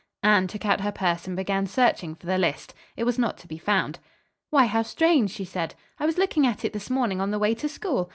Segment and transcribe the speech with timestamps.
[0.23, 2.73] Anne took out her purse and began searching for the list.
[2.97, 3.99] It was not to be found.
[4.49, 5.75] "Why, how strange," she said.
[5.99, 8.09] "I was looking at it this morning on the way to school.